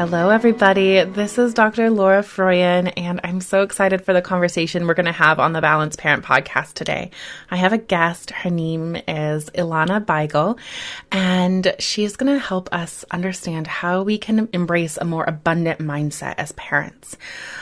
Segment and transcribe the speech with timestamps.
[0.00, 1.04] Hello, everybody.
[1.04, 1.90] This is Dr.
[1.90, 5.60] Laura Froyen, and I'm so excited for the conversation we're going to have on the
[5.60, 7.10] Balanced Parent podcast today.
[7.50, 8.30] I have a guest.
[8.30, 10.58] Her name is Ilana Beigel,
[11.12, 16.36] and she's going to help us understand how we can embrace a more abundant mindset
[16.38, 17.18] as parents.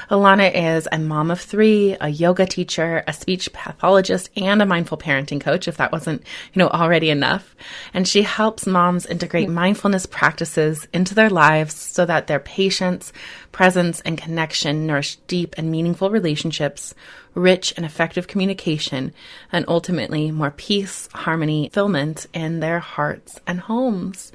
[0.09, 4.97] Ilana is a mom of three, a yoga teacher, a speech pathologist, and a mindful
[4.97, 6.23] parenting coach, if that wasn't,
[6.53, 7.57] you know, already enough.
[7.93, 13.13] And she helps moms integrate mindfulness practices into their lives so that their patience,
[13.51, 16.95] presence, and connection nourish deep and meaningful relationships,
[17.35, 19.13] rich and effective communication,
[19.51, 24.33] and ultimately more peace, harmony, fulfillment in their hearts and homes.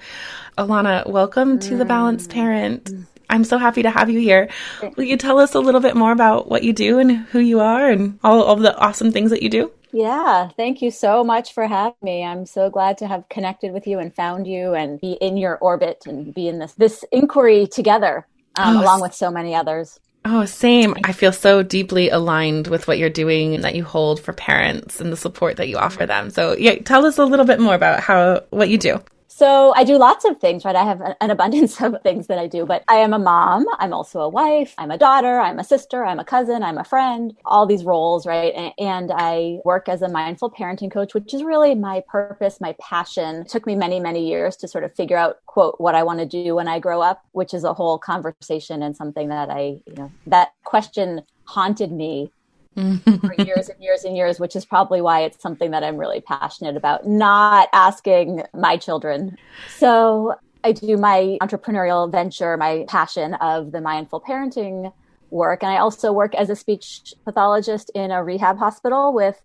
[0.58, 2.86] Ilana, welcome to the Balanced Parent.
[2.86, 3.06] Mm.
[3.34, 4.48] I'm so happy to have you here.
[4.96, 7.62] Will you tell us a little bit more about what you do and who you
[7.62, 9.72] are and all of the awesome things that you do?
[9.92, 12.24] Yeah, thank you so much for having me.
[12.24, 15.58] I'm so glad to have connected with you and found you and be in your
[15.58, 20.00] orbit and be in this this inquiry together um, oh, along with so many others.
[20.26, 20.96] Oh, same.
[21.04, 25.02] I feel so deeply aligned with what you're doing and that you hold for parents
[25.02, 26.30] and the support that you offer them.
[26.30, 29.02] So, yeah, tell us a little bit more about how what you do.
[29.36, 30.76] So I do lots of things, right?
[30.76, 33.66] I have an abundance of things that I do, but I am a mom.
[33.80, 34.76] I'm also a wife.
[34.78, 35.40] I'm a daughter.
[35.40, 36.06] I'm a sister.
[36.06, 36.62] I'm a cousin.
[36.62, 38.72] I'm a friend, all these roles, right?
[38.78, 43.38] And I work as a mindful parenting coach, which is really my purpose, my passion.
[43.38, 46.20] It took me many, many years to sort of figure out, quote, what I want
[46.20, 49.80] to do when I grow up, which is a whole conversation and something that I,
[49.88, 52.32] you know, that question haunted me
[52.76, 56.22] for years and years and years, which is probably why it's something that I'm really
[56.22, 59.38] passionate about, not asking my children.
[59.78, 64.94] So I do my entrepreneurial venture, my passion of the mindful parenting
[65.30, 65.64] work.
[65.64, 69.42] And I also work as a speech pathologist in a rehab hospital with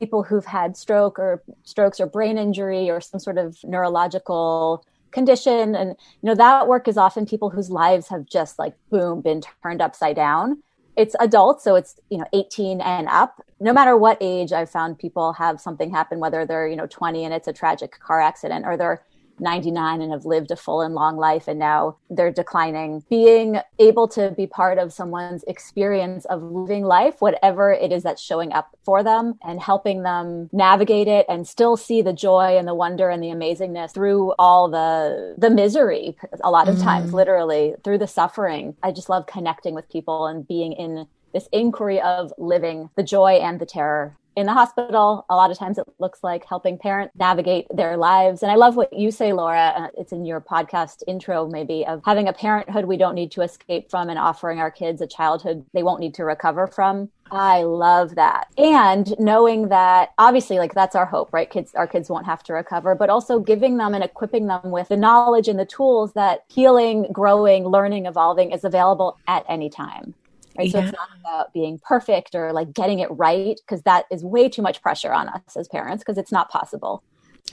[0.00, 5.74] people who've had stroke or strokes or brain injury or some sort of neurological condition
[5.74, 9.40] and you know that work is often people whose lives have just like boom been
[9.62, 10.62] turned upside down
[10.98, 13.40] it's adults so it's you know 18 and up.
[13.60, 17.24] No matter what age i've found people have something happen whether they're you know 20
[17.24, 19.02] and it's a tragic car accident or they're
[19.40, 23.04] 99 and have lived a full and long life and now they're declining.
[23.08, 28.22] Being able to be part of someone's experience of living life, whatever it is that's
[28.22, 32.66] showing up for them, and helping them navigate it and still see the joy and
[32.66, 36.82] the wonder and the amazingness through all the the misery a lot of mm.
[36.82, 38.76] times literally through the suffering.
[38.82, 43.32] I just love connecting with people and being in this inquiry of living the joy
[43.32, 45.26] and the terror in the hospital.
[45.28, 48.42] A lot of times it looks like helping parents navigate their lives.
[48.42, 49.72] And I love what you say, Laura.
[49.76, 53.42] Uh, it's in your podcast intro, maybe, of having a parenthood we don't need to
[53.42, 57.10] escape from and offering our kids a childhood they won't need to recover from.
[57.30, 58.48] I love that.
[58.56, 61.50] And knowing that obviously like that's our hope, right?
[61.50, 64.88] Kids our kids won't have to recover, but also giving them and equipping them with
[64.88, 70.14] the knowledge and the tools that healing, growing, learning, evolving is available at any time
[70.58, 70.66] right?
[70.66, 70.72] Yeah.
[70.72, 74.48] So it's not about being perfect or like getting it right because that is way
[74.48, 77.02] too much pressure on us as parents because it's not possible.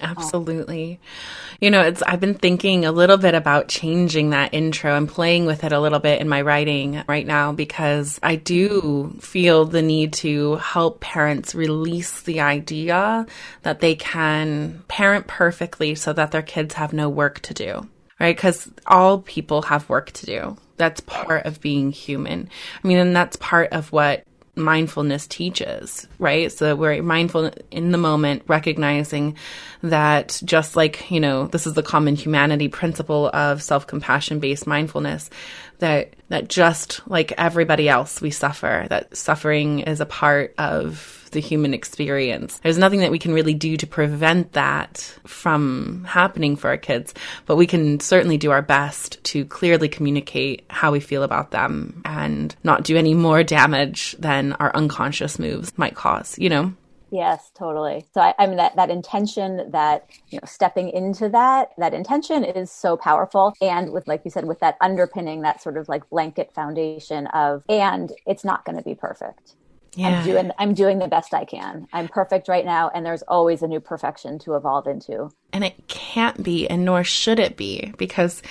[0.02, 1.00] Um, Absolutely.
[1.62, 5.46] You know, it's I've been thinking a little bit about changing that intro and playing
[5.46, 9.82] with it a little bit in my writing right now because I do feel the
[9.82, 13.26] need to help parents release the idea
[13.62, 17.88] that they can parent perfectly so that their kids have no work to do.
[18.20, 18.38] Right?
[18.38, 22.50] Cuz all people have work to do that's part of being human.
[22.84, 24.24] I mean, and that's part of what
[24.56, 26.52] mindfulness teaches, right?
[26.52, 29.36] So we're mindful in the moment, recognizing
[29.84, 35.30] that just like, you know, this is the common humanity principle of self-compassion based mindfulness,
[35.80, 41.42] that, that just like everybody else, we suffer, that suffering is a part of the
[41.42, 42.60] human experience.
[42.64, 47.14] There's nothing that we can really do to prevent that from happening for our kids,
[47.46, 52.02] but we can certainly do our best to clearly communicate how we feel about them
[52.06, 56.74] and not do any more damage than our unconscious moves might cause, you know?
[57.12, 58.06] Yes, totally.
[58.14, 62.44] So I, I, mean that that intention, that you know, stepping into that, that intention
[62.44, 63.54] is so powerful.
[63.62, 67.64] And with, like you said, with that underpinning, that sort of like blanket foundation of,
[67.70, 69.56] and it's not going to be perfect.
[69.96, 70.20] Yeah.
[70.20, 71.88] I'm doing I'm doing the best I can.
[71.94, 75.32] I'm perfect right now and there's always a new perfection to evolve into.
[75.54, 78.42] And it can't be and nor should it be because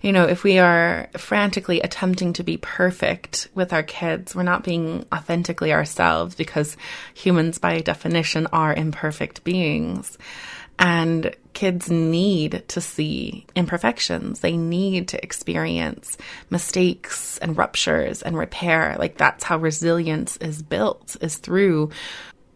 [0.00, 4.64] you know, if we are frantically attempting to be perfect with our kids, we're not
[4.64, 6.76] being authentically ourselves because
[7.14, 10.18] humans by definition are imperfect beings.
[10.78, 14.40] And kids need to see imperfections.
[14.40, 16.16] They need to experience
[16.50, 18.96] mistakes and ruptures and repair.
[18.98, 21.90] Like that's how resilience is built is through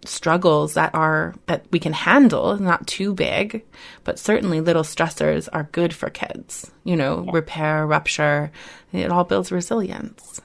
[0.04, 3.64] struggles that are that we can handle, not too big,
[4.04, 6.70] but certainly little stressors are good for kids.
[6.84, 7.30] You know, yeah.
[7.32, 8.50] repair, rupture,
[8.92, 10.40] it all builds resilience.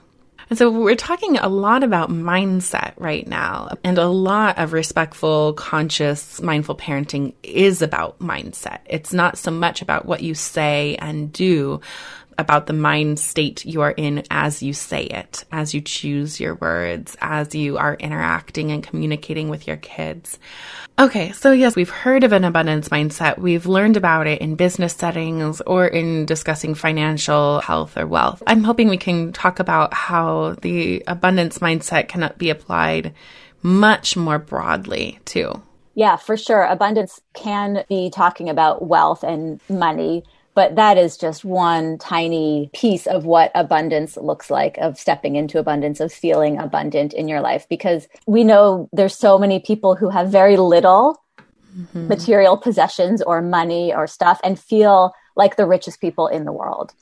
[0.51, 5.53] And so we're talking a lot about mindset right now, and a lot of respectful,
[5.53, 8.79] conscious, mindful parenting is about mindset.
[8.85, 11.79] It's not so much about what you say and do,
[12.37, 16.55] about the mind state you are in as you say it, as you choose your
[16.55, 20.39] words, as you are interacting and communicating with your kids.
[20.99, 23.37] Okay, so yes, we've heard of an abundance mindset.
[23.37, 28.43] We've learned about it in business settings or in discussing financial health or wealth.
[28.45, 33.13] I'm hoping we can talk about how the abundance mindset can be applied
[33.63, 35.61] much more broadly too.
[35.93, 36.63] Yeah, for sure.
[36.63, 43.07] Abundance can be talking about wealth and money but that is just one tiny piece
[43.07, 47.67] of what abundance looks like of stepping into abundance of feeling abundant in your life.
[47.69, 51.21] Because we know there's so many people who have very little
[51.75, 52.07] mm-hmm.
[52.07, 56.93] material possessions or money or stuff and feel like the richest people in the world.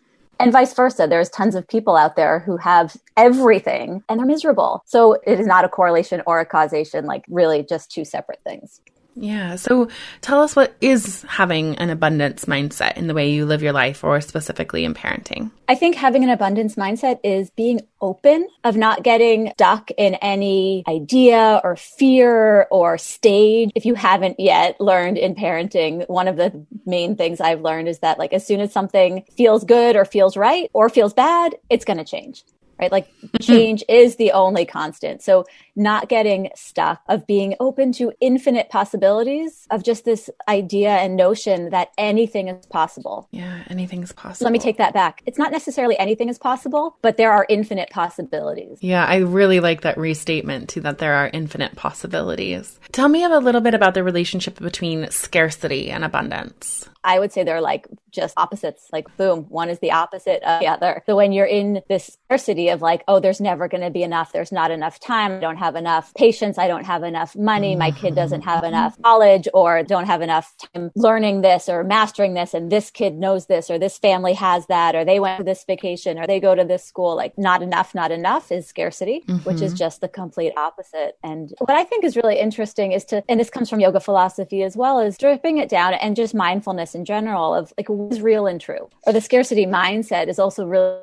[0.42, 4.84] And vice versa there's tons of people out there who have everything and they're miserable.
[4.86, 8.80] So it is not a correlation or a causation like really just two separate things
[9.22, 9.56] yeah.
[9.58, 9.90] So
[10.22, 14.04] tell us what is having an abundance mindset in the way you live your life
[14.04, 15.52] or specifically in parenting.
[15.68, 20.84] I think having an abundance mindset is being open of not getting stuck in any
[20.88, 23.72] idea or fear or stage.
[23.76, 28.00] If you haven't yet learned in parenting, one of the main things I've learned is
[28.00, 31.86] that like as soon as something feels good or feels right or feels bad, it's
[31.86, 32.44] going to change
[32.80, 32.92] right?
[32.92, 33.38] Like mm-hmm.
[33.44, 35.22] change is the only constant.
[35.22, 35.46] So
[35.80, 41.70] not getting stuck of being open to infinite possibilities of just this idea and notion
[41.70, 43.28] that anything is possible.
[43.32, 44.46] Yeah, anything's possible.
[44.46, 45.24] Let me take that back.
[45.26, 48.78] It's not necessarily anything is possible, but there are infinite possibilities.
[48.82, 52.80] Yeah, I really like that restatement too that there are infinite possibilities.
[52.92, 56.88] Tell me a little bit about the relationship between scarcity and abundance.
[57.04, 60.68] I would say they're like just opposites, like boom, one is the opposite of the
[60.68, 61.02] other.
[61.06, 64.34] So when you're in this scarcity of like, oh, there's never going to be enough,
[64.34, 67.92] there's not enough time, I don't have enough patience, I don't have enough money, my
[67.92, 72.54] kid doesn't have enough knowledge or don't have enough time learning this or mastering this,
[72.54, 75.64] and this kid knows this, or this family has that, or they went to this
[75.66, 79.38] vacation, or they go to this school, like not enough, not enough is scarcity, mm-hmm.
[79.50, 79.78] which is mm-hmm.
[79.78, 81.18] just the complete opposite.
[81.24, 84.64] And what I think is really interesting is to, and this comes from yoga philosophy
[84.64, 88.22] as well, is dripping it down and just mindfulness in general of like what is
[88.22, 88.90] real and true.
[89.06, 91.00] Or the scarcity mindset is also really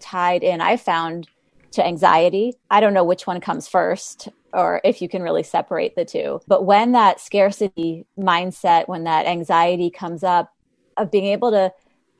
[0.00, 1.28] tied in, I found,
[1.72, 2.54] to anxiety.
[2.70, 6.40] I don't know which one comes first or if you can really separate the two.
[6.46, 10.54] But when that scarcity mindset, when that anxiety comes up,
[10.98, 11.72] of being able to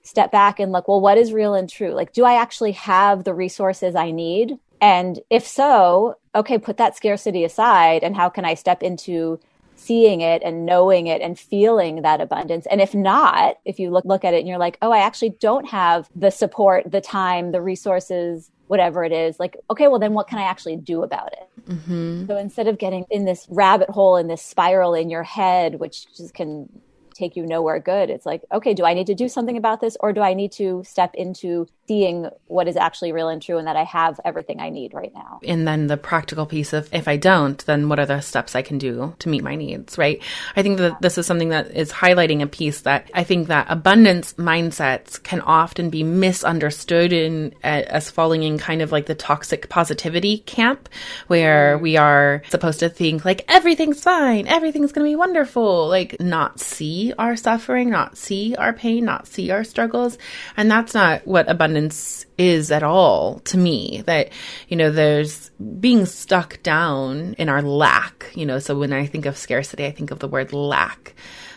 [0.02, 1.92] step back and look, well, what is real and true?
[1.92, 4.58] Like, do I actually have the resources I need?
[4.80, 8.02] And if so, okay, put that scarcity aside.
[8.02, 9.40] And how can I step into
[9.78, 12.66] seeing it and knowing it and feeling that abundance.
[12.66, 15.30] And if not, if you look look at it and you're like, "Oh, I actually
[15.40, 20.14] don't have the support, the time, the resources, whatever it is." Like, okay, well then
[20.14, 21.48] what can I actually do about it?
[21.68, 22.26] Mm-hmm.
[22.26, 26.06] So instead of getting in this rabbit hole in this spiral in your head which
[26.16, 26.68] just can
[27.18, 28.10] take you nowhere good.
[28.10, 30.52] It's like, okay, do I need to do something about this or do I need
[30.52, 34.60] to step into seeing what is actually real and true and that I have everything
[34.60, 35.40] I need right now?
[35.46, 38.62] And then the practical piece of if I don't, then what are the steps I
[38.62, 40.22] can do to meet my needs, right?
[40.54, 43.66] I think that this is something that is highlighting a piece that I think that
[43.68, 49.14] abundance mindsets can often be misunderstood in uh, as falling in kind of like the
[49.14, 50.88] toxic positivity camp
[51.26, 56.20] where we are supposed to think like everything's fine, everything's going to be wonderful, like
[56.20, 60.18] not see our suffering, not see our pain, not see our struggles.
[60.56, 64.02] And that's not what abundance is at all to me.
[64.06, 64.30] That,
[64.68, 65.50] you know, there's
[65.80, 69.90] being stuck down in our lack, you know, so when I think of scarcity, I
[69.92, 71.14] think of the word lack.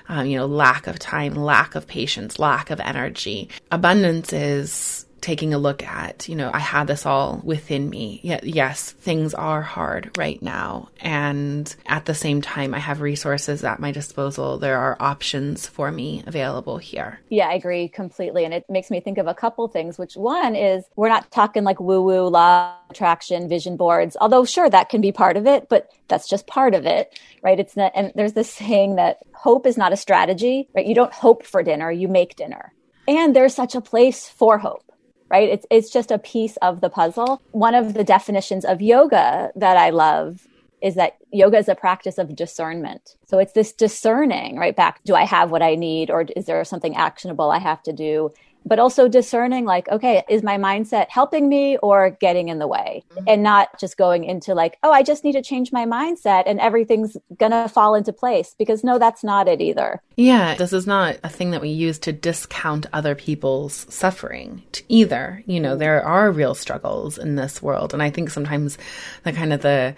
[0.10, 3.48] Um, you know, lack of time, lack of patience, lack of energy.
[3.72, 8.20] Abundance is taking a look at, you know, I had this all within me.
[8.24, 10.90] Yeah, yes, things are hard right now.
[11.00, 14.58] And at the same time, I have resources at my disposal.
[14.58, 17.20] There are options for me available here.
[17.30, 18.46] Yeah, I agree completely.
[18.46, 21.64] And it makes me think of a couple things, which one is we're not talking
[21.64, 25.70] like woo woo, law attraction, vision boards, although sure, that can be part of it,
[25.70, 27.60] but that's just part of it, right?
[27.60, 30.86] It's not, and there's this saying that hope is not a strategy, right?
[30.86, 32.74] You don't hope for dinner, you make dinner.
[33.08, 34.91] And there's such a place for hope
[35.32, 35.50] right?
[35.50, 37.42] It's, it's just a piece of the puzzle.
[37.52, 40.46] One of the definitions of yoga that I love
[40.82, 43.16] is that yoga is a practice of discernment.
[43.28, 44.76] So it's this discerning, right?
[44.76, 47.94] Back, do I have what I need or is there something actionable I have to
[47.94, 48.32] do?
[48.66, 53.04] But also discerning like okay is my mindset helping me or getting in the way?
[53.12, 53.24] Mm-hmm.
[53.28, 56.60] and not just going into like oh i just need to change my mindset and
[56.60, 60.02] everything's gonna fall into place because no that's not it either.
[60.16, 65.44] Yeah this is not a thing that we use to discount other people's suffering either.
[65.46, 68.78] You know there are real struggles in this world and i think sometimes
[69.24, 69.96] the kind of the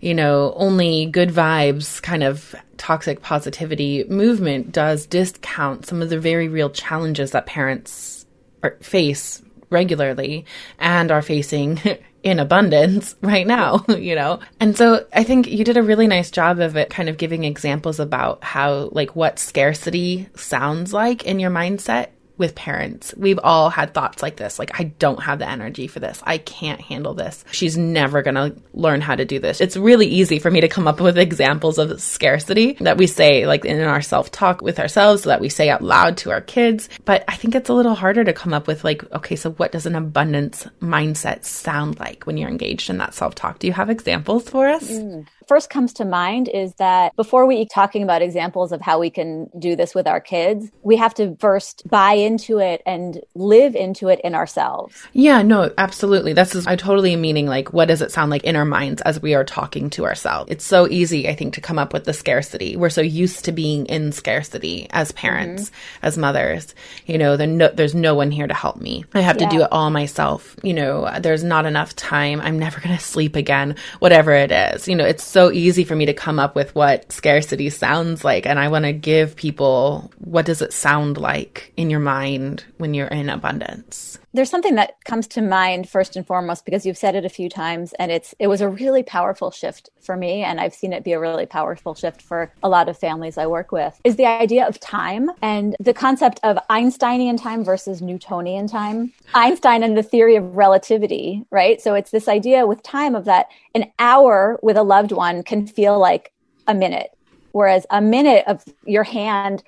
[0.00, 6.20] you know, only good vibes kind of toxic positivity movement does discount some of the
[6.20, 8.26] very real challenges that parents
[8.62, 10.44] are, face regularly
[10.78, 11.80] and are facing
[12.22, 14.40] in abundance right now, you know?
[14.60, 17.44] And so I think you did a really nice job of it kind of giving
[17.44, 23.14] examples about how, like, what scarcity sounds like in your mindset with parents.
[23.16, 26.22] We've all had thoughts like this like, I don't have the energy for this.
[26.24, 27.44] I can't handle this.
[27.52, 29.60] She's never going to learn how to do this.
[29.60, 33.46] It's really easy for me to come up with examples of scarcity that we say,
[33.46, 36.40] like in our self talk with ourselves, so that we say out loud to our
[36.40, 36.88] kids.
[37.04, 39.72] But I think it's a little harder to come up with, like, okay, so what
[39.72, 43.58] does an abundance mindset sound like when you're engaged in that self talk?
[43.58, 44.90] Do you have examples for us?
[44.90, 49.10] Mm first comes to mind is that before we talking about examples of how we
[49.10, 53.74] can do this with our kids, we have to first buy into it and live
[53.74, 55.06] into it in ourselves.
[55.12, 56.32] Yeah, no, absolutely.
[56.32, 59.20] This is I totally meaning like what does it sound like in our minds as
[59.20, 60.50] we are talking to ourselves?
[60.50, 62.76] It's so easy, I think, to come up with the scarcity.
[62.76, 66.06] We're so used to being in scarcity as parents, mm-hmm.
[66.06, 66.74] as mothers.
[67.06, 69.04] You know, no, there's no one here to help me.
[69.14, 69.48] I have yeah.
[69.48, 70.56] to do it all myself.
[70.62, 72.40] You know, there's not enough time.
[72.40, 73.76] I'm never going to sleep again.
[73.98, 74.88] Whatever it is.
[74.88, 78.46] You know, it's so easy for me to come up with what scarcity sounds like.
[78.46, 82.94] And I want to give people what does it sound like in your mind when
[82.94, 84.18] you're in abundance?
[84.36, 87.48] There's something that comes to mind first and foremost because you've said it a few
[87.48, 91.04] times and it's it was a really powerful shift for me and I've seen it
[91.04, 94.26] be a really powerful shift for a lot of families I work with is the
[94.26, 99.10] idea of time and the concept of Einsteinian time versus Newtonian time.
[99.32, 101.80] Einstein and the theory of relativity, right?
[101.80, 105.66] So it's this idea with time of that an hour with a loved one can
[105.66, 106.30] feel like
[106.66, 107.16] a minute
[107.52, 109.62] whereas a minute of your hand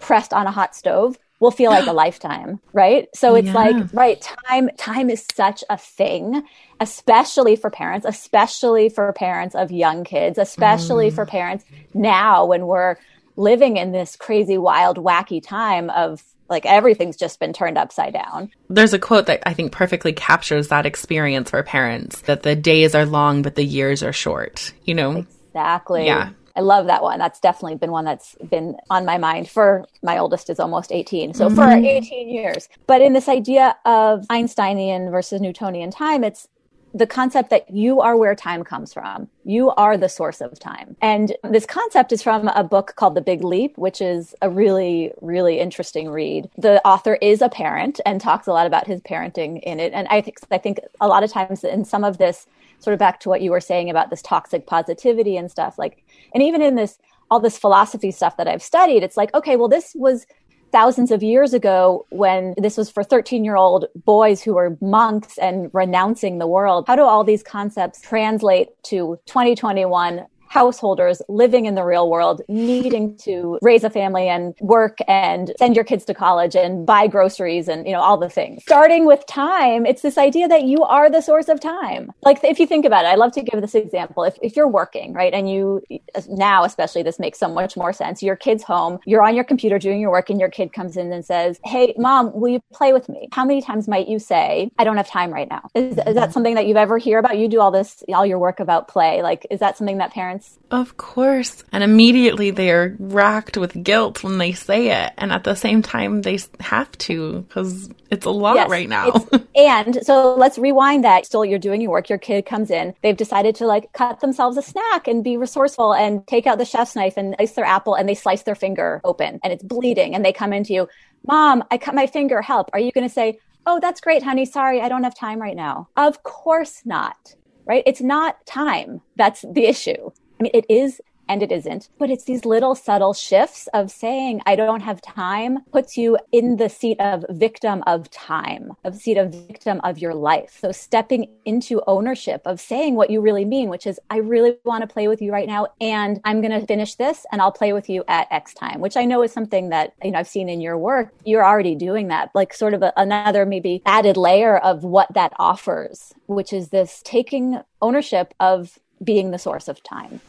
[0.00, 3.08] pressed on a hot stove will feel like a lifetime, right?
[3.14, 3.54] So it's yeah.
[3.54, 6.42] like, right, time time is such a thing,
[6.80, 11.14] especially for parents, especially for parents of young kids, especially mm.
[11.14, 12.96] for parents now when we're
[13.36, 18.50] living in this crazy wild wacky time of like everything's just been turned upside down.
[18.68, 22.94] There's a quote that I think perfectly captures that experience for parents that the days
[22.94, 25.26] are long but the years are short, you know?
[25.48, 26.06] Exactly.
[26.06, 26.30] Yeah.
[26.56, 27.18] I love that one.
[27.18, 31.34] That's definitely been one that's been on my mind for my oldest is almost 18.
[31.34, 31.56] So mm-hmm.
[31.56, 32.68] for 18 years.
[32.86, 36.48] But in this idea of Einsteinian versus Newtonian time, it's
[36.94, 39.28] the concept that you are where time comes from.
[39.44, 40.96] You are the source of time.
[41.02, 45.12] And this concept is from a book called The Big Leap, which is a really,
[45.20, 46.48] really interesting read.
[46.56, 49.92] The author is a parent and talks a lot about his parenting in it.
[49.92, 52.46] And I think, I think a lot of times in some of this,
[52.78, 56.04] sort of back to what you were saying about this toxic positivity and stuff, like,
[56.32, 56.98] and even in this,
[57.30, 60.26] all this philosophy stuff that I've studied, it's like, okay, well, this was
[60.74, 65.38] thousands of years ago when this was for 13 year old boys who were monks
[65.38, 66.84] and renouncing the world.
[66.88, 70.26] How do all these concepts translate to 2021?
[70.54, 75.74] Householders living in the real world, needing to raise a family and work and send
[75.74, 78.62] your kids to college and buy groceries and, you know, all the things.
[78.62, 82.12] Starting with time, it's this idea that you are the source of time.
[82.22, 84.22] Like if you think about it, I love to give this example.
[84.22, 85.82] If, if you're working, right, and you,
[86.28, 88.22] now especially, this makes so much more sense.
[88.22, 91.12] Your kid's home, you're on your computer doing your work, and your kid comes in
[91.12, 93.28] and says, Hey, mom, will you play with me?
[93.32, 95.68] How many times might you say, I don't have time right now?
[95.74, 97.38] Is, is that something that you've ever hear about?
[97.38, 99.20] You do all this, all your work about play.
[99.20, 100.43] Like, is that something that parents?
[100.74, 101.62] Of course.
[101.70, 105.12] And immediately they are racked with guilt when they say it.
[105.16, 109.26] And at the same time, they have to because it's a lot yes, right now.
[109.56, 111.26] and so let's rewind that.
[111.26, 112.08] Still, you're doing your work.
[112.08, 112.92] Your kid comes in.
[113.02, 116.64] They've decided to like cut themselves a snack and be resourceful and take out the
[116.64, 120.14] chef's knife and slice their apple and they slice their finger open and it's bleeding.
[120.14, 120.88] And they come into you,
[121.24, 122.42] Mom, I cut my finger.
[122.42, 122.70] Help.
[122.72, 124.44] Are you going to say, Oh, that's great, honey.
[124.44, 125.88] Sorry, I don't have time right now.
[125.96, 127.36] Of course not.
[127.64, 127.84] Right?
[127.86, 129.00] It's not time.
[129.16, 130.10] That's the issue.
[130.44, 131.88] Mean, it is and it isn't.
[131.98, 136.56] But it's these little subtle shifts of saying, I don't have time, puts you in
[136.56, 140.58] the seat of victim of time, of seat of victim of your life.
[140.60, 144.82] So stepping into ownership of saying what you really mean, which is, I really want
[144.82, 145.68] to play with you right now.
[145.80, 148.98] And I'm going to finish this and I'll play with you at X time, which
[148.98, 151.10] I know is something that, you know, I've seen in your work.
[151.24, 155.32] You're already doing that, like sort of a, another maybe added layer of what that
[155.38, 160.20] offers, which is this taking ownership of being the source of time.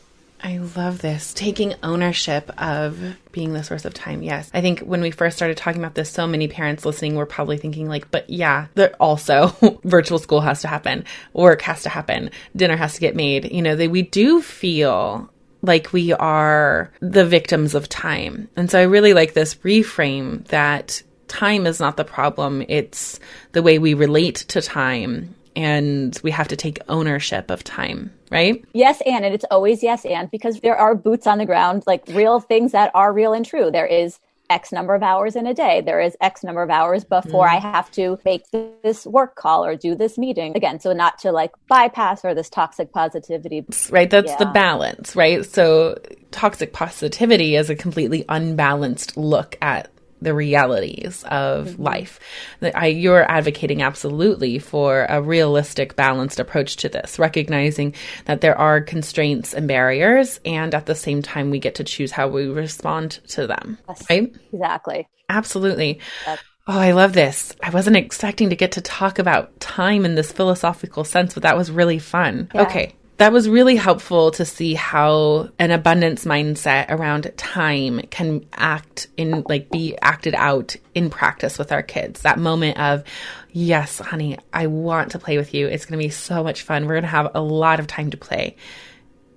[0.46, 1.34] I love this.
[1.34, 4.22] Taking ownership of being the source of time.
[4.22, 4.52] Yes.
[4.54, 7.58] I think when we first started talking about this, so many parents listening were probably
[7.58, 12.30] thinking, like, but yeah, that also virtual school has to happen, work has to happen,
[12.56, 13.52] dinner has to get made.
[13.52, 15.32] You know, we do feel
[15.64, 18.48] like we are the victims of time.
[18.56, 23.20] And so I really like this reframe that time is not the problem, it's
[23.54, 28.64] the way we relate to time and we have to take ownership of time, right?
[28.74, 32.04] Yes, and, and it's always yes, and because there are boots on the ground, like
[32.10, 33.72] real things that are real and true.
[33.72, 34.20] There is
[34.50, 35.82] X number of hours in a day.
[35.82, 37.52] There is X number of hours before mm.
[37.52, 40.56] I have to make this work call or do this meeting.
[40.56, 43.66] Again, so not to like bypass or this toxic positivity.
[43.90, 44.10] Right.
[44.10, 44.38] That's yeah.
[44.38, 45.46] the balance, right?
[45.46, 45.98] So
[46.32, 49.90] toxic positivity is a completely unbalanced look at
[50.26, 51.84] the realities of mm-hmm.
[51.84, 52.20] life.
[52.62, 57.94] I, you're advocating absolutely for a realistic, balanced approach to this, recognizing
[58.26, 62.12] that there are constraints and barriers, and at the same time, we get to choose
[62.12, 63.78] how we respond to them.
[63.88, 64.36] Yes, right?
[64.52, 65.08] Exactly.
[65.30, 66.00] Absolutely.
[66.26, 67.56] That's- Oh, I love this.
[67.62, 71.56] I wasn't expecting to get to talk about time in this philosophical sense, but that
[71.56, 72.50] was really fun.
[72.56, 72.64] Yeah.
[72.64, 79.08] Okay that was really helpful to see how an abundance mindset around time can act
[79.16, 82.22] in like be acted out in practice with our kids.
[82.22, 83.04] That moment of,
[83.52, 85.68] yes, honey, I want to play with you.
[85.68, 86.84] It's going to be so much fun.
[86.84, 88.58] We're going to have a lot of time to play.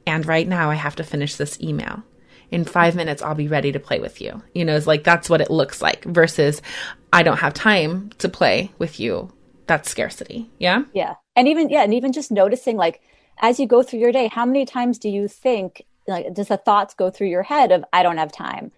[0.07, 2.03] And right now I have to finish this email.
[2.51, 4.43] In five minutes, I'll be ready to play with you.
[4.55, 6.63] You know, it's like that's what it looks like versus
[7.13, 9.31] I don't have time to play with you.
[9.67, 10.51] That's scarcity.
[10.59, 10.85] Yeah.
[10.95, 11.15] Yeah.
[11.37, 11.83] And even, yeah.
[11.83, 13.03] And even just noticing like,
[13.41, 16.57] as you go through your day, how many times do you think, like, does the
[16.57, 18.73] thoughts go through your head of, I don't have time?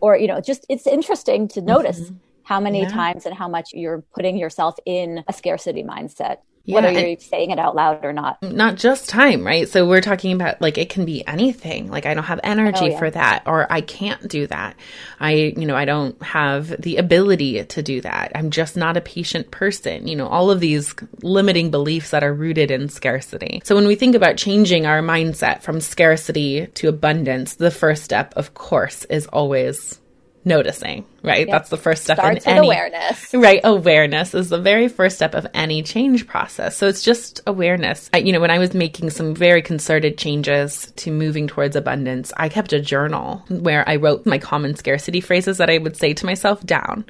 [0.00, 2.16] Or, you know, just it's interesting to notice mm-hmm.
[2.46, 2.88] How many yeah.
[2.88, 7.50] times and how much you're putting yourself in a scarcity mindset yeah, whether you're saying
[7.50, 8.42] it out loud or not.
[8.42, 9.68] Not just time, right?
[9.68, 11.88] So we're talking about like it can be anything.
[11.88, 12.98] Like I don't have energy oh, yeah.
[12.98, 14.74] for that or I can't do that.
[15.20, 18.32] I, you know, I don't have the ability to do that.
[18.34, 20.08] I'm just not a patient person.
[20.08, 23.62] You know, all of these limiting beliefs that are rooted in scarcity.
[23.64, 28.34] So when we think about changing our mindset from scarcity to abundance, the first step,
[28.34, 30.00] of course, is always
[30.46, 31.46] noticing, right?
[31.46, 31.50] Yep.
[31.50, 33.34] That's the first step Starts in any awareness.
[33.34, 36.76] Right, awareness is the very first step of any change process.
[36.76, 38.08] So it's just awareness.
[38.14, 42.32] I, you know, when I was making some very concerted changes to moving towards abundance,
[42.36, 46.14] I kept a journal where I wrote my common scarcity phrases that I would say
[46.14, 47.04] to myself down.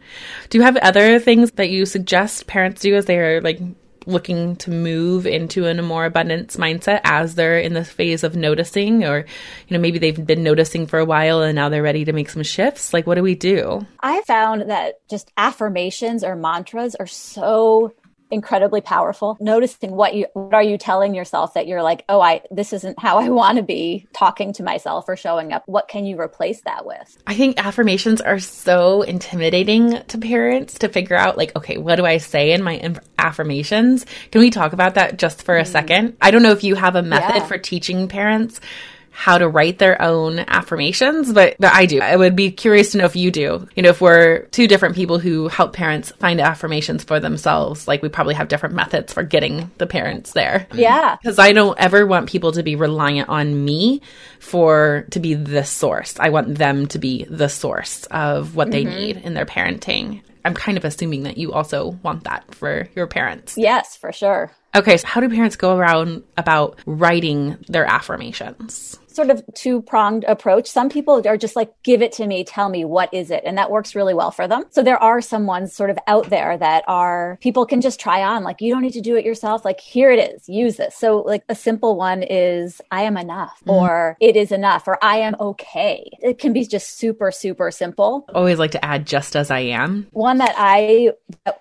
[0.49, 3.61] Do you have other things that you suggest parents do as they are like
[4.07, 9.05] looking to move into a more abundance mindset as they're in the phase of noticing
[9.05, 12.13] or you know maybe they've been noticing for a while and now they're ready to
[12.13, 12.93] make some shifts.
[12.93, 13.87] Like what do we do?
[14.01, 17.93] I found that just affirmations or mantras are so
[18.31, 19.37] incredibly powerful.
[19.41, 22.99] Noticing what you what are you telling yourself that you're like oh i this isn't
[22.99, 25.63] how i want to be talking to myself or showing up.
[25.67, 27.19] What can you replace that with?
[27.27, 32.05] I think affirmations are so intimidating to parents to figure out like okay what do
[32.05, 34.07] i say in my affirmations?
[34.31, 35.67] Can we talk about that just for a mm.
[35.67, 36.17] second?
[36.21, 37.47] I don't know if you have a method yeah.
[37.47, 38.61] for teaching parents
[39.17, 42.01] how to write their own affirmations, but, but I do.
[42.03, 43.67] I would be curious to know if you do.
[43.75, 48.03] You know, if we're two different people who help parents find affirmations for themselves, like
[48.03, 50.67] we probably have different methods for getting the parents there.
[50.75, 51.17] Yeah.
[51.17, 54.03] Because I don't ever want people to be reliant on me
[54.39, 56.21] for to be the source.
[56.21, 58.97] I want them to be the source of what they mm-hmm.
[58.97, 60.21] need in their parenting.
[60.45, 63.57] I'm kind of assuming that you also want that for your parents.
[63.57, 64.53] Yes, for sure.
[64.75, 68.99] Okay, so how do parents go around about writing their affirmations?
[69.17, 70.69] Sort of two pronged approach.
[70.69, 73.43] Some people are just like, give it to me, tell me what is it?
[73.47, 74.65] And that works really well for them.
[74.69, 78.23] So there are some ones sort of out there that are people can just try
[78.23, 79.65] on, like, you don't need to do it yourself.
[79.65, 80.95] Like, here it is, use this.
[80.95, 83.73] So, like, a simple one is, I am enough, mm.
[83.73, 86.11] or it is enough, or I am okay.
[86.21, 88.29] It can be just super, super simple.
[88.35, 90.09] Always like to add just as I am.
[90.13, 91.13] One that I,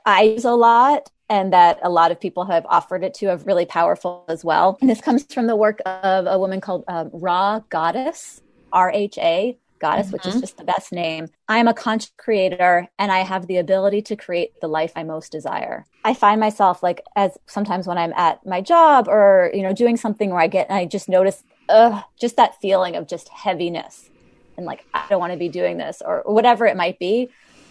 [0.06, 3.48] I use a lot and that a lot of people have offered it to of
[3.48, 4.78] really powerful as well.
[4.82, 9.18] And this comes from the work of a woman called um, Rha Goddess, R H
[9.18, 10.14] A Goddess, mm-hmm.
[10.14, 10.42] which is mm-hmm.
[10.42, 11.28] just the best name.
[11.50, 15.04] I am a conscious creator and I have the ability to create the life I
[15.04, 15.86] most desire.
[16.04, 19.98] I find myself like as sometimes when I'm at my job or, you know, doing
[19.98, 24.10] something where I get and I just notice ugh, just that feeling of just heaviness
[24.58, 27.30] and like I don't want to be doing this or whatever it might be.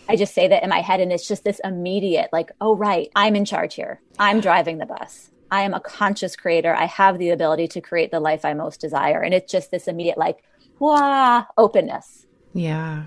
[0.09, 3.11] I just say that in my head and it's just this immediate, like, oh, right,
[3.17, 4.01] I'm in charge here.
[4.19, 5.31] I'm driving the bus.
[5.51, 6.75] I am a conscious creator.
[6.75, 9.21] I have the ability to create the life I most desire.
[9.21, 10.39] And it's just this immediate, like,
[10.79, 12.27] wah, openness.
[12.53, 13.05] Yeah.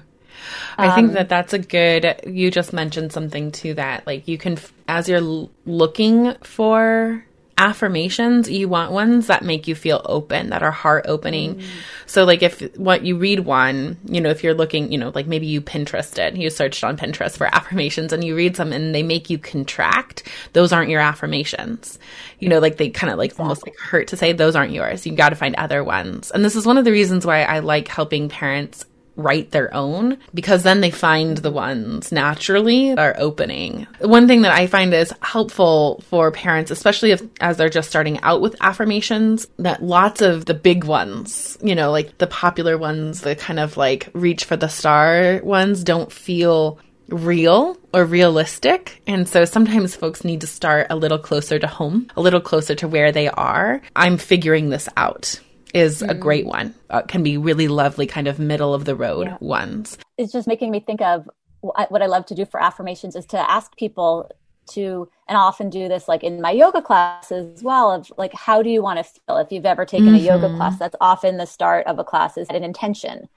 [0.78, 4.08] I um, think that that's a good, you just mentioned something to that.
[4.08, 4.58] Like, you can,
[4.88, 7.26] as you're looking for
[7.58, 11.56] affirmations, you want ones that make you feel open, that are heart opening.
[11.56, 11.66] Mm.
[12.06, 15.28] So like if what you read one, you know, if you're looking, you know, like
[15.28, 19.04] maybe you Pinterested, you searched on Pinterest for affirmations and you read some and they
[19.04, 22.00] make you contract, those aren't your affirmations.
[22.40, 23.44] You know, like they kind of like exactly.
[23.44, 25.06] almost like hurt to say those aren't yours.
[25.06, 26.32] You got to find other ones.
[26.32, 28.86] And this is one of the reasons why I like helping parents
[29.18, 33.88] write their own because then they find the ones naturally that are opening.
[34.00, 38.20] One thing that I find is helpful for parents, especially if as they're just starting
[38.22, 43.22] out with affirmations, that lots of the big ones, you know, like the popular ones,
[43.22, 49.02] the kind of like reach for the star ones don't feel real or realistic.
[49.08, 52.76] And so sometimes folks need to start a little closer to home, a little closer
[52.76, 53.82] to where they are.
[53.96, 55.40] I'm figuring this out
[55.78, 56.10] is mm.
[56.10, 56.74] a great one.
[56.90, 59.38] Uh, can be really lovely, kind of middle of the road yeah.
[59.40, 59.98] ones.
[60.18, 61.30] It's just making me think of
[61.62, 64.30] what I love to do for affirmations is to ask people
[64.72, 68.34] to, and I often do this like in my yoga classes as well, of like,
[68.34, 69.38] how do you want to feel?
[69.38, 70.16] If you've ever taken mm-hmm.
[70.16, 70.58] a yoga mm-hmm.
[70.58, 73.28] class, that's often the start of a class is an intention,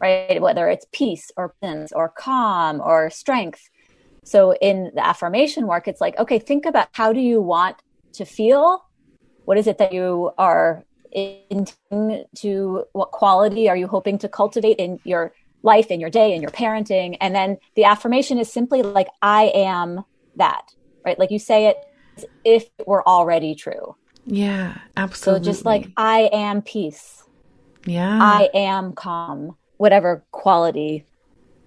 [0.00, 0.40] right?
[0.40, 3.68] Whether it's peace or peace or calm or strength.
[4.24, 7.76] So in the affirmation work, it's like, okay, think about how do you want
[8.14, 8.84] to feel?
[9.44, 10.84] What is it that you are
[11.16, 16.34] intending to what quality are you hoping to cultivate in your life in your day
[16.34, 17.16] in your parenting?
[17.20, 20.04] And then the affirmation is simply like i am
[20.36, 20.70] that
[21.04, 21.18] right?
[21.18, 21.76] Like you say it
[22.44, 23.96] if it were already true.
[24.24, 27.22] Yeah absolutely so just like i am peace.
[27.86, 28.18] Yeah.
[28.20, 31.06] I am calm whatever quality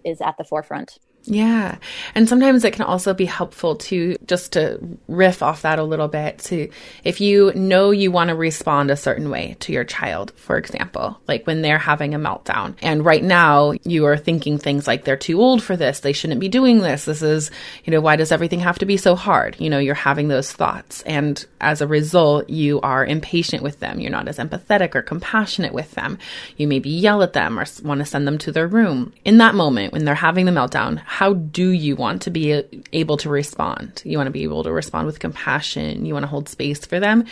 [0.04, 0.98] is at the forefront
[1.30, 1.78] yeah.
[2.16, 6.08] And sometimes it can also be helpful to just to riff off that a little
[6.08, 6.70] bit to
[7.04, 11.20] if you know you want to respond a certain way to your child, for example,
[11.28, 12.76] like when they're having a meltdown.
[12.82, 16.40] And right now you are thinking things like they're too old for this, they shouldn't
[16.40, 17.06] be doing this.
[17.06, 17.52] This is,
[17.86, 19.56] you know, why does everything have to be so hard?
[19.60, 21.04] You know, you're having those thoughts.
[21.04, 24.00] And as a result, you are impatient with them.
[24.00, 26.18] You're not as empathetic or compassionate with them.
[26.58, 29.14] You maybe yell at them or want to send them to their room.
[29.24, 33.18] In that moment when they're having the meltdown, how do you want to be able
[33.18, 34.02] to respond?
[34.06, 36.06] You want to be able to respond with compassion.
[36.06, 37.26] You want to hold space for them.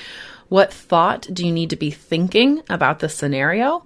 [0.50, 3.86] What thought do you need to be thinking about the scenario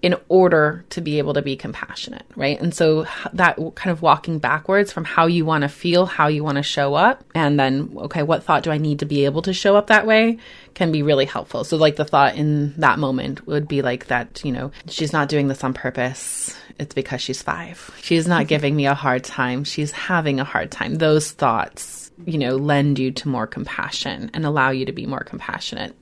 [0.00, 2.58] in order to be able to be compassionate, right?
[2.62, 6.42] And so that kind of walking backwards from how you want to feel, how you
[6.42, 9.42] want to show up, and then, okay, what thought do I need to be able
[9.42, 10.38] to show up that way
[10.72, 11.62] can be really helpful.
[11.62, 15.28] So, like, the thought in that moment would be like that, you know, she's not
[15.28, 17.90] doing this on purpose it's because she's five.
[18.02, 18.48] She's not mm-hmm.
[18.48, 19.64] giving me a hard time.
[19.64, 20.96] She's having a hard time.
[20.96, 25.24] Those thoughts, you know, lend you to more compassion and allow you to be more
[25.24, 25.96] compassionate.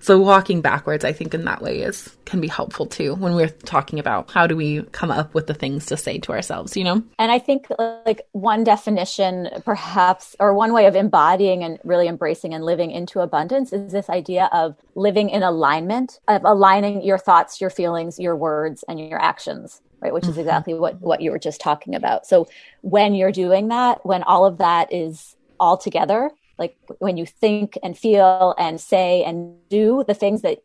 [0.00, 3.48] So walking backwards, I think in that way is can be helpful too when we're
[3.48, 6.84] talking about how do we come up with the things to say to ourselves, you
[6.84, 7.02] know?
[7.18, 12.54] And I think like one definition perhaps or one way of embodying and really embracing
[12.54, 17.60] and living into abundance is this idea of living in alignment, of aligning your thoughts,
[17.60, 20.40] your feelings, your words and your actions right which is mm-hmm.
[20.40, 22.48] exactly what what you were just talking about so
[22.82, 27.78] when you're doing that when all of that is all together like when you think
[27.82, 30.62] and feel and say and do the things that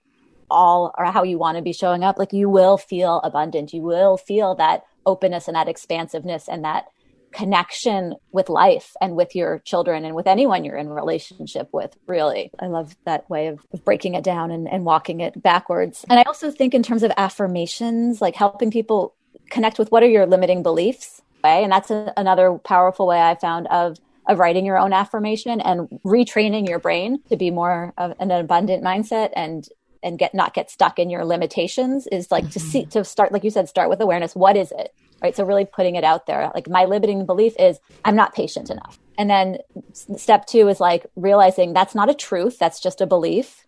[0.50, 3.74] all are how you want to be showing up, like you will feel abundant.
[3.74, 6.86] You will feel that openness and that expansiveness and that
[7.32, 12.50] connection with life and with your children and with anyone you're in relationship with really
[12.60, 16.18] i love that way of, of breaking it down and, and walking it backwards and
[16.18, 19.14] i also think in terms of affirmations like helping people
[19.50, 21.64] connect with what are your limiting beliefs way.
[21.64, 25.88] And that's a, another powerful way i found of of writing your own affirmation and
[26.04, 29.70] retraining your brain to be more of an abundant mindset and
[30.02, 32.52] and get not get stuck in your limitations is like mm-hmm.
[32.52, 34.36] to see to start like you said start with awareness.
[34.36, 34.94] What is it?
[35.22, 35.36] Right?
[35.36, 36.52] So really putting it out there.
[36.54, 38.98] Like my limiting belief is i'm not patient enough.
[39.18, 39.60] And then
[39.94, 42.58] step 2 is like realizing that's not a truth.
[42.60, 43.66] That's just a belief.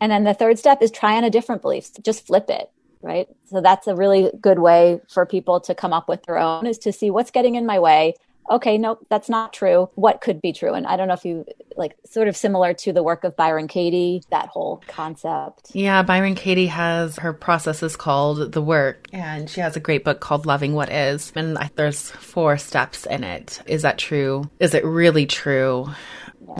[0.00, 1.90] And then the third step is try on a different belief.
[2.02, 2.70] Just flip it
[3.02, 6.66] right so that's a really good way for people to come up with their own
[6.66, 8.14] is to see what's getting in my way
[8.50, 9.88] okay, no, that's not true.
[9.94, 10.74] What could be true?
[10.74, 11.44] And I don't know if you
[11.76, 15.70] like sort of similar to the work of Byron Katie, that whole concept.
[15.74, 20.04] Yeah, Byron Katie has her process is called The Work, and she has a great
[20.04, 21.32] book called Loving What Is.
[21.34, 23.62] And there's four steps in it.
[23.66, 24.50] Is that true?
[24.58, 25.88] Is it really true?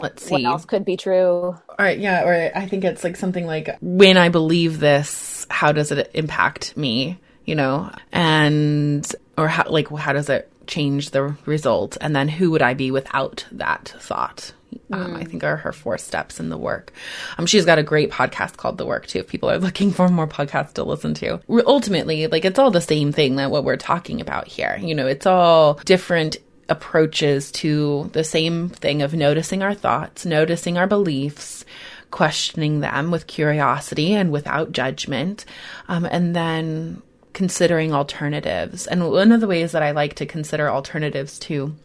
[0.01, 0.31] Let's see.
[0.31, 1.21] What else could be true?
[1.21, 5.71] All right, yeah, or I think it's like something like when I believe this, how
[5.71, 7.19] does it impact me?
[7.45, 9.05] You know, and
[9.37, 12.91] or how like how does it change the result and then who would i be
[12.91, 14.53] without that thought
[14.91, 15.17] um, mm.
[15.17, 16.93] i think are her four steps in the work
[17.37, 20.07] um, she's got a great podcast called the work too if people are looking for
[20.07, 23.75] more podcasts to listen to ultimately like it's all the same thing that what we're
[23.75, 26.37] talking about here you know it's all different
[26.69, 31.65] approaches to the same thing of noticing our thoughts noticing our beliefs
[32.11, 35.45] questioning them with curiosity and without judgment
[35.87, 37.01] um, and then
[37.33, 38.85] considering alternatives.
[38.85, 41.75] And one of the ways that I like to consider alternatives too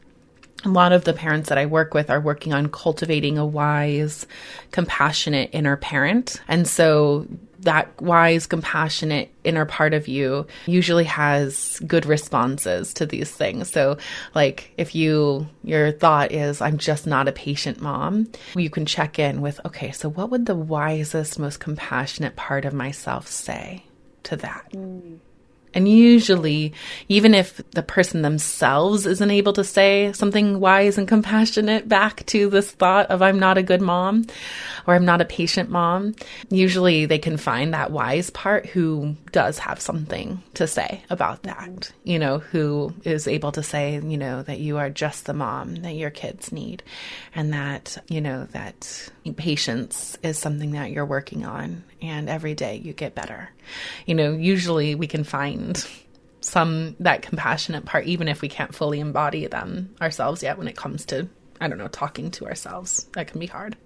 [0.64, 4.26] a lot of the parents that I work with are working on cultivating a wise,
[4.72, 6.40] compassionate inner parent.
[6.48, 7.28] And so
[7.60, 13.70] that wise, compassionate inner part of you usually has good responses to these things.
[13.70, 13.98] So,
[14.34, 19.18] like, if you, your thought is, I'm just not a patient mom, you can check
[19.18, 23.84] in with, okay, so what would the wisest, most compassionate part of myself say
[24.24, 24.70] to that?
[24.72, 25.18] Mm.
[25.78, 26.72] And usually,
[27.08, 32.50] even if the person themselves isn't able to say something wise and compassionate back to
[32.50, 34.26] this thought of I'm not a good mom
[34.88, 36.16] or I'm not a patient mom,
[36.50, 41.92] usually they can find that wise part who does have something to say about that,
[42.02, 45.76] you know, who is able to say, you know, that you are just the mom
[45.76, 46.82] that your kids need
[47.36, 52.76] and that, you know, that patience is something that you're working on and every day
[52.76, 53.50] you get better.
[54.06, 55.86] You know, usually we can find
[56.40, 60.76] some that compassionate part even if we can't fully embody them ourselves yet when it
[60.76, 61.28] comes to
[61.60, 63.08] I don't know, talking to ourselves.
[63.12, 63.76] That can be hard.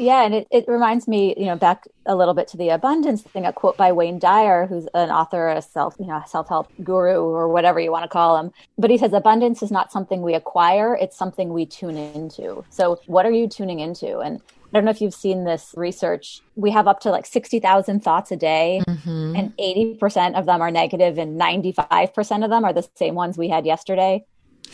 [0.00, 3.20] Yeah, and it, it reminds me, you know, back a little bit to the abundance
[3.20, 7.20] thing, a quote by Wayne Dyer, who's an author, a self, you know, self-help guru
[7.20, 8.50] or whatever you want to call him.
[8.78, 12.64] But he says abundance is not something we acquire, it's something we tune into.
[12.70, 14.20] So what are you tuning into?
[14.20, 14.40] And
[14.72, 16.40] I don't know if you've seen this research.
[16.56, 19.36] We have up to like 60,000 thoughts a day, mm-hmm.
[19.36, 23.50] and 80% of them are negative, and 95% of them are the same ones we
[23.50, 24.24] had yesterday.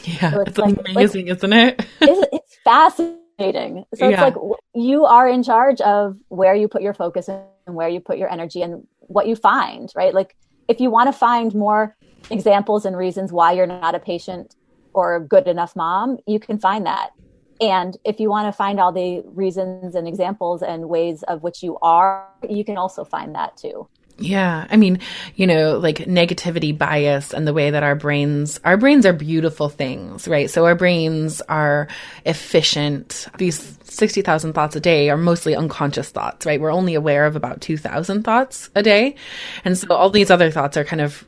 [0.04, 1.86] Yeah, so it's, it's like, amazing, like, isn't it?
[2.00, 3.25] it's, it's fascinating
[3.94, 4.26] So yeah.
[4.26, 8.00] it's like you are in charge of where you put your focus and where you
[8.00, 10.14] put your energy and what you find, right?
[10.14, 10.36] Like
[10.68, 11.96] if you want to find more
[12.30, 14.56] examples and reasons why you're not a patient
[14.94, 17.10] or a good enough mom, you can find that.
[17.60, 21.62] And if you want to find all the reasons and examples and ways of which
[21.62, 23.88] you are, you can also find that too.
[24.18, 24.66] Yeah.
[24.70, 25.00] I mean,
[25.34, 29.68] you know, like negativity bias and the way that our brains, our brains are beautiful
[29.68, 30.48] things, right?
[30.48, 31.88] So our brains are
[32.24, 33.28] efficient.
[33.36, 36.60] These 60,000 thoughts a day are mostly unconscious thoughts, right?
[36.60, 39.16] We're only aware of about 2,000 thoughts a day.
[39.64, 41.26] And so all these other thoughts are kind of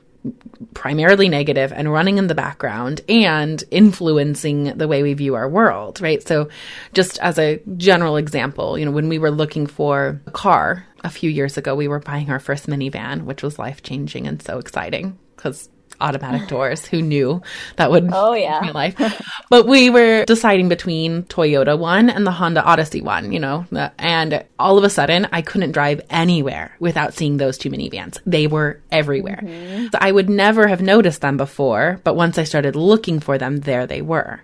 [0.74, 6.00] primarily negative and running in the background and influencing the way we view our world,
[6.00, 6.26] right?
[6.26, 6.48] So,
[6.92, 11.10] just as a general example, you know, when we were looking for a car a
[11.10, 14.58] few years ago, we were buying our first minivan, which was life changing and so
[14.58, 15.68] exciting because
[16.00, 16.86] automatic doors.
[16.86, 17.42] Who knew
[17.76, 19.22] that would oh yeah my life?
[19.50, 23.66] but we were deciding between Toyota one and the Honda Odyssey one, you know,
[23.98, 28.18] and all of a sudden I couldn't drive anywhere without seeing those two minivans.
[28.26, 29.40] They were everywhere.
[29.42, 29.86] Mm-hmm.
[29.92, 33.58] So I would never have noticed them before, but once I started looking for them,
[33.58, 34.40] there they were.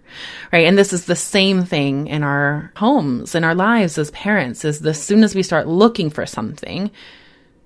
[0.52, 0.66] Right?
[0.66, 4.84] And this is the same thing in our homes, in our lives as parents is
[4.84, 6.90] as soon as we start looking for something,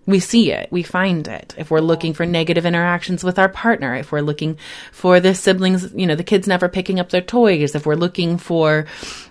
[0.08, 1.54] we see it, we find it.
[1.58, 4.56] If we're looking for negative interactions with our partner, if we're looking
[4.90, 8.38] for the siblings, you know, the kids never picking up their toys, if we're looking
[8.38, 8.86] for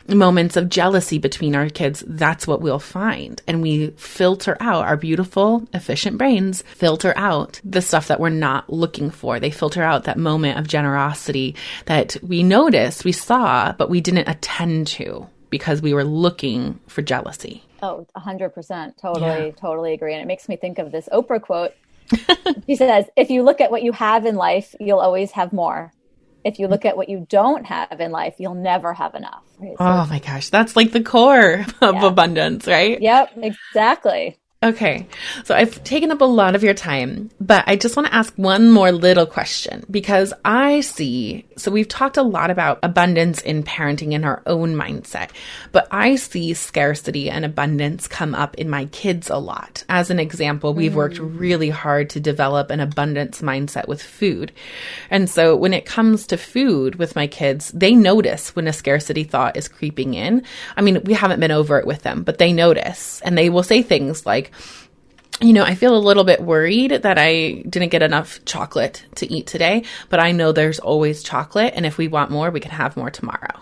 [0.07, 3.41] moments of jealousy between our kids, that's what we'll find.
[3.47, 8.71] And we filter out our beautiful, efficient brains, filter out the stuff that we're not
[8.71, 9.39] looking for.
[9.39, 11.55] They filter out that moment of generosity
[11.87, 17.01] that we noticed, we saw, but we didn't attend to because we were looking for
[17.01, 17.63] jealousy.
[17.81, 18.97] Oh, 100%.
[18.97, 19.51] Totally, yeah.
[19.51, 20.13] totally agree.
[20.13, 21.73] And it makes me think of this Oprah quote.
[22.65, 25.93] she says, If you look at what you have in life, you'll always have more.
[26.43, 29.43] If you look at what you don't have in life, you'll never have enough.
[29.59, 29.77] Right?
[29.77, 32.05] So, oh my gosh, that's like the core of yeah.
[32.05, 33.01] abundance, right?
[33.01, 34.37] Yep, exactly.
[34.63, 35.05] Okay.
[35.43, 38.33] So I've taken up a lot of your time, but I just want to ask
[38.37, 43.61] one more little question because I see, so we've talked a lot about abundance in
[43.61, 45.29] parenting in our own mindset,
[45.71, 49.83] but I see scarcity and abundance come up in my kids a lot.
[49.89, 50.95] As an example, we've mm.
[50.95, 54.51] worked really hard to develop an abundance mindset with food.
[55.11, 59.23] And so when it comes to food with my kids, they notice when a scarcity
[59.23, 60.41] thought is creeping in.
[60.75, 63.61] I mean, we haven't been over it with them, but they notice and they will
[63.61, 64.46] say things like,
[65.39, 69.31] you know, I feel a little bit worried that I didn't get enough chocolate to
[69.31, 71.73] eat today, but I know there's always chocolate.
[71.75, 73.61] And if we want more, we can have more tomorrow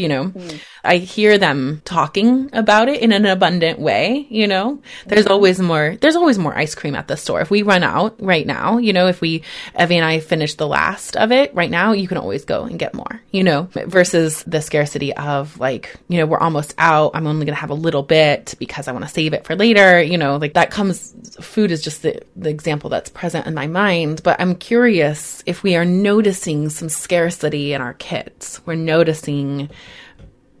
[0.00, 0.60] you know mm.
[0.84, 4.80] i hear them talking about it in an abundant way you know?
[5.06, 5.32] There's mm-hmm.
[5.32, 7.40] always more there's always more ice cream at the store.
[7.40, 9.42] If we run out right now you know if we
[9.78, 12.78] evie and i finish the last of it right now you can always go and
[12.78, 13.68] get more you know?
[13.72, 17.70] Versus the scarcity of like you know we're almost out i'm only going to have
[17.70, 20.36] a little bit because i want to save it for later you know?
[20.36, 24.40] Like that comes food is just the, the example that's present in my mind but
[24.40, 29.68] i'm curious if we are noticing some scarcity in our kids we're noticing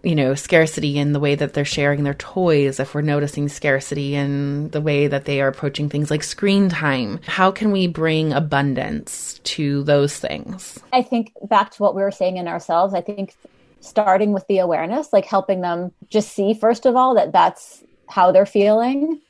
[0.02, 4.14] you know, scarcity in the way that they're sharing their toys, if we're noticing scarcity
[4.14, 8.32] in the way that they are approaching things like screen time, how can we bring
[8.32, 10.78] abundance to those things?
[10.92, 13.34] I think back to what we were saying in ourselves, I think
[13.80, 18.32] starting with the awareness, like helping them just see, first of all, that that's how
[18.32, 19.20] they're feeling.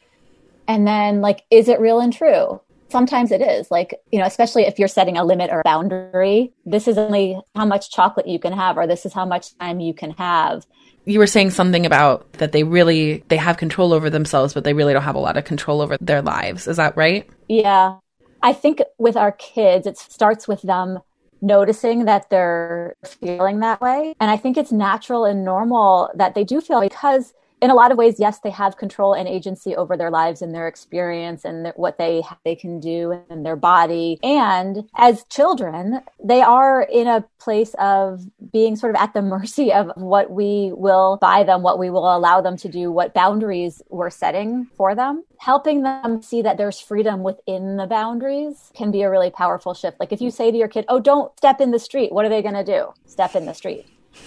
[0.69, 2.61] And then, like, is it real and true?
[2.91, 3.71] Sometimes it is.
[3.71, 7.65] Like you know especially if you're setting a limit or boundary this is only how
[7.65, 10.67] much chocolate you can have or this is how much time you can have.
[11.05, 14.75] You were saying something about that they really they have control over themselves but they
[14.75, 16.67] really don't have a lot of control over their lives.
[16.67, 17.29] Is that right?
[17.49, 17.97] Yeah.
[18.43, 21.01] I think with our kids it starts with them
[21.43, 24.15] noticing that they're feeling that way.
[24.21, 27.93] And i think it's natural and normal that they do feel because in a lot
[27.93, 31.73] of ways, yes, they have control and agency over their lives and their experience and
[31.77, 34.19] what they they can do in their body.
[34.23, 39.73] And as children, they are in a place of being sort of at the mercy
[39.73, 43.83] of what we will buy them, what we will allow them to do, what boundaries
[43.89, 45.25] we're setting for them.
[45.39, 49.99] Helping them see that there's freedom within the boundaries can be a really powerful shift.
[49.99, 52.29] Like if you say to your kid, "Oh, don't step in the street," what are
[52.29, 52.93] they going to do?
[53.07, 53.87] Step in the street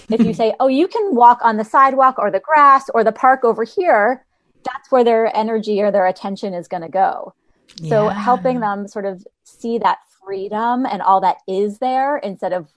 [0.10, 3.12] if you say, oh, you can walk on the sidewalk or the grass or the
[3.12, 4.26] park over here,
[4.64, 7.34] that's where their energy or their attention is going to go.
[7.78, 7.90] Yeah.
[7.90, 12.70] So helping them sort of see that freedom and all that is there instead of,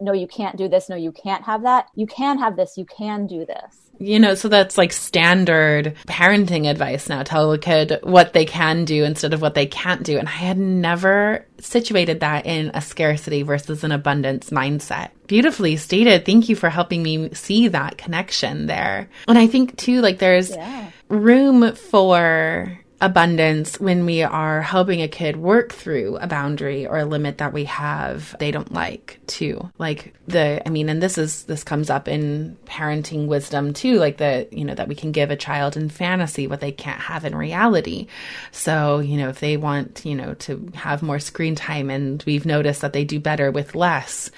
[0.00, 0.88] no, you can't do this.
[0.88, 1.86] No, you can't have that.
[1.94, 2.76] You can have this.
[2.76, 3.83] You can do this.
[3.98, 7.22] You know, so that's like standard parenting advice now.
[7.22, 10.18] Tell a kid what they can do instead of what they can't do.
[10.18, 15.10] And I had never situated that in a scarcity versus an abundance mindset.
[15.26, 16.26] Beautifully stated.
[16.26, 19.08] Thank you for helping me see that connection there.
[19.28, 20.90] And I think too, like there's yeah.
[21.08, 27.04] room for abundance when we are helping a kid work through a boundary or a
[27.04, 29.70] limit that we have they don't like too.
[29.76, 34.16] Like the i mean and this is this comes up in parenting wisdom too like
[34.16, 37.26] the you know that we can give a child in fantasy what they can't have
[37.26, 38.06] in reality.
[38.52, 42.46] So you know if they want you know to have more screen time and we've
[42.46, 44.30] noticed that they do better with less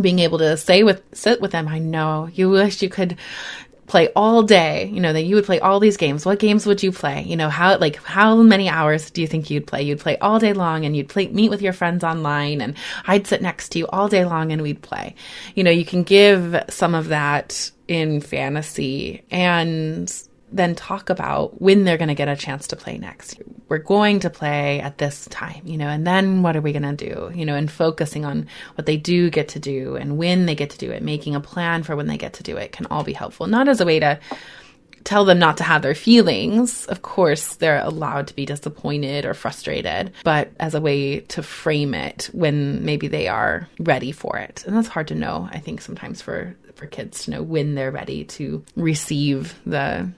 [0.00, 3.16] being able to say with sit with them i know you wish you could
[3.88, 6.24] play all day, you know, that you would play all these games.
[6.24, 7.24] What games would you play?
[7.24, 9.82] You know, how, like, how many hours do you think you'd play?
[9.82, 13.26] You'd play all day long and you'd play, meet with your friends online and I'd
[13.26, 15.14] sit next to you all day long and we'd play.
[15.54, 21.84] You know, you can give some of that in fantasy and then talk about when
[21.84, 23.40] they're going to get a chance to play next.
[23.68, 26.96] We're going to play at this time, you know, and then what are we going
[26.96, 30.46] to do, you know, and focusing on what they do get to do and when
[30.46, 32.72] they get to do it, making a plan for when they get to do it
[32.72, 33.46] can all be helpful.
[33.46, 34.18] Not as a way to
[35.04, 36.86] tell them not to have their feelings.
[36.86, 41.94] Of course, they're allowed to be disappointed or frustrated, but as a way to frame
[41.94, 44.64] it when maybe they are ready for it.
[44.66, 47.90] And that's hard to know, I think, sometimes for for kids to know when they're
[47.90, 50.08] ready to receive the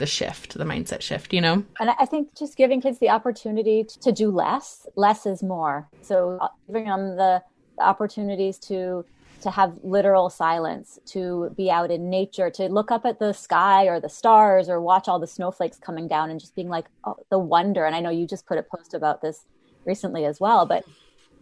[0.00, 1.62] the shift, the mindset shift, you know?
[1.78, 5.88] And I think just giving kids the opportunity to do less, less is more.
[6.00, 7.42] So uh, giving them the,
[7.76, 9.04] the opportunities to
[9.42, 13.86] to have literal silence, to be out in nature, to look up at the sky
[13.86, 17.16] or the stars or watch all the snowflakes coming down and just being like oh,
[17.30, 17.86] the wonder.
[17.86, 19.46] And I know you just put a post about this
[19.86, 20.84] recently as well, but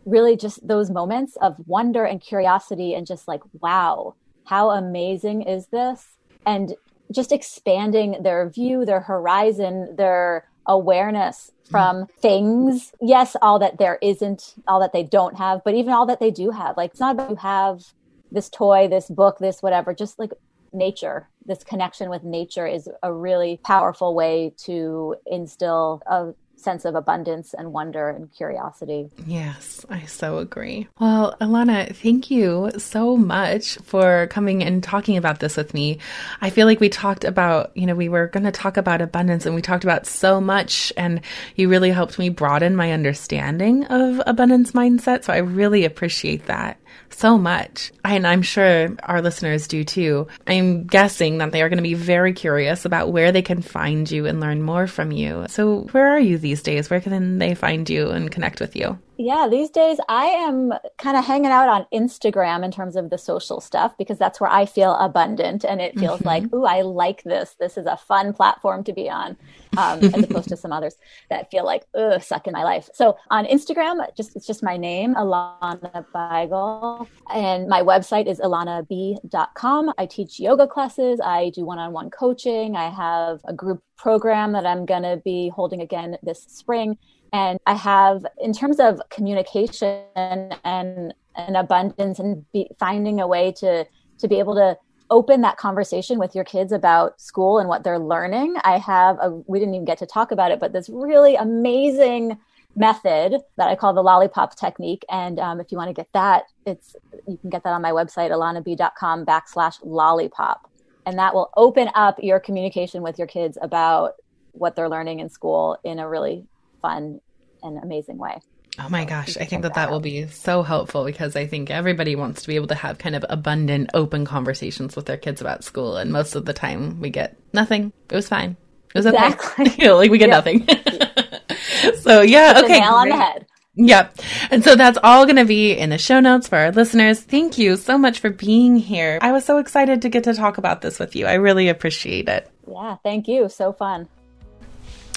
[0.05, 5.67] really just those moments of wonder and curiosity and just like, wow, how amazing is
[5.67, 6.19] this?
[6.47, 6.77] And
[7.13, 11.71] just expanding their view, their horizon, their awareness mm.
[11.71, 12.93] from things.
[13.01, 16.31] Yes, all that there isn't, all that they don't have, but even all that they
[16.31, 16.77] do have.
[16.77, 17.85] Like it's not about you have
[18.31, 20.33] this toy, this book, this whatever, just like
[20.73, 21.29] nature.
[21.47, 27.55] This connection with nature is a really powerful way to instill a sense of abundance
[27.55, 29.09] and wonder and curiosity.
[29.27, 30.89] Yes, I so agree.
[31.01, 35.99] Well, Ilana, thank you so much for coming and talking about this with me.
[36.41, 39.47] I feel like we talked about, you know, we were going to talk about abundance
[39.47, 41.21] and we talked about so much, and
[41.55, 45.25] you really helped me broaden my understanding of abundance mindset.
[45.25, 46.81] So I really appreciate that
[47.11, 47.93] so much.
[48.05, 50.29] And I'm sure our listeners do too.
[50.47, 54.11] I'm guessing that they are going to be very curious about where they can find
[54.11, 55.47] you and learn more from you.
[55.49, 56.91] So, where are you these days?
[56.91, 58.99] Where can they find you and connect with you?
[59.21, 63.19] Yeah, these days I am kind of hanging out on Instagram in terms of the
[63.19, 66.29] social stuff because that's where I feel abundant and it feels mm-hmm.
[66.29, 67.57] like, ooh, I like this.
[67.59, 69.37] This is a fun platform to be on,
[69.77, 70.95] um, as opposed to some others
[71.31, 72.89] that feel like, ugh, suck in my life.
[72.95, 79.95] So on Instagram, just it's just my name, Ilana Beigel, and my website is alanab.com.
[79.99, 81.21] I teach yoga classes.
[81.21, 82.77] I do one-on-one coaching.
[82.77, 86.97] I have a group program that I'm going to be holding again this spring
[87.33, 93.53] and I have, in terms of communication and, and abundance and be, finding a way
[93.59, 93.87] to,
[94.19, 94.77] to be able to
[95.11, 98.57] open that conversation with your kids about school and what they're learning.
[98.65, 102.39] I have a, we didn't even get to talk about it, but this really amazing
[102.77, 105.05] method that I call the lollipop technique.
[105.11, 106.95] And um, if you want to get that, it's,
[107.27, 110.71] you can get that on my website, alanab.com backslash lollipop.
[111.07, 114.15] And that will open up your communication with your kids about
[114.53, 116.47] what they're learning in school in a really
[116.81, 117.21] fun
[117.63, 118.41] and amazing way.
[118.81, 122.15] Oh my gosh, I think that that, will be so helpful because I think everybody
[122.15, 125.65] wants to be able to have kind of abundant, open conversations with their kids about
[125.65, 125.97] school.
[125.97, 127.93] And most of the time we get nothing.
[128.09, 128.57] It was fine.
[128.95, 129.67] It was exactly.
[129.67, 129.77] okay.
[129.83, 130.67] you know, like we get nothing.
[132.03, 132.79] so yeah, okay.
[132.79, 133.47] nail on the head.
[133.75, 134.21] Yep.
[134.51, 137.21] And so that's all going to be in the show notes for our listeners.
[137.21, 139.19] Thank you so much for being here.
[139.23, 141.27] I was so excited to get to talk about this with you.
[141.27, 142.51] I really appreciate it.
[142.69, 143.49] Yeah, thank you.
[143.49, 144.09] So fun.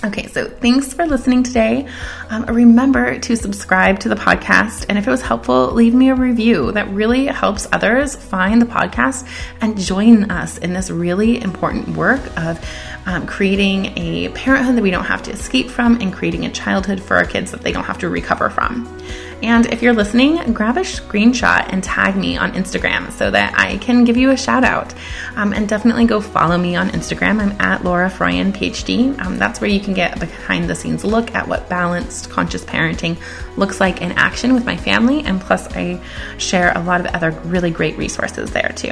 [0.03, 1.87] Okay, so thanks for listening today.
[2.31, 4.87] Um, remember to subscribe to the podcast.
[4.89, 6.71] And if it was helpful, leave me a review.
[6.71, 9.27] That really helps others find the podcast
[9.61, 12.59] and join us in this really important work of
[13.05, 17.01] um, creating a parenthood that we don't have to escape from and creating a childhood
[17.01, 18.87] for our kids that they don't have to recover from.
[19.43, 23.77] And if you're listening, grab a screenshot and tag me on Instagram so that I
[23.77, 24.93] can give you a shout out.
[25.35, 27.41] Um, and definitely go follow me on Instagram.
[27.41, 29.19] I'm at Laura Froyen, PhD.
[29.19, 32.63] Um, that's where you can get a behind the scenes look at what balanced conscious
[32.63, 33.17] parenting
[33.57, 35.23] looks like in action with my family.
[35.23, 35.99] And plus, I
[36.37, 38.91] share a lot of other really great resources there too.